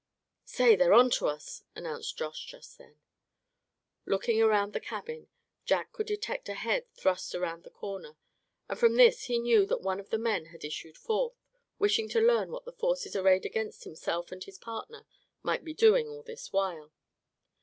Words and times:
"Say, 0.45 0.75
they're 0.75 0.95
on 0.95 1.11
to 1.11 1.27
us," 1.27 1.61
announced 1.75 2.17
Josh 2.17 2.47
just 2.47 2.79
then. 2.79 2.97
Looking 4.07 4.39
toward 4.39 4.73
the 4.73 4.79
cabin, 4.79 5.27
Jack 5.63 5.91
could 5.91 6.07
detect 6.07 6.49
a 6.49 6.55
head 6.55 6.89
thrust 6.95 7.35
around 7.35 7.61
the 7.63 7.69
corner; 7.69 8.17
and 8.67 8.79
from 8.79 8.95
this 8.95 9.25
he 9.25 9.37
knew 9.37 9.63
that 9.67 9.81
one 9.81 9.99
of 9.99 10.09
the 10.09 10.17
men 10.17 10.45
had 10.45 10.65
issued 10.65 10.97
forth, 10.97 11.35
wishing 11.77 12.09
to 12.09 12.19
learn 12.19 12.49
what 12.49 12.65
the 12.65 12.71
forces 12.73 13.15
arrayed 13.15 13.45
against 13.45 13.83
himself 13.83 14.31
and 14.31 14.45
his 14.45 14.57
partner 14.57 15.05
might 15.43 15.63
be 15.63 15.75
doing 15.75 16.07
all 16.07 16.23
this 16.23 16.51
while. 16.51 16.91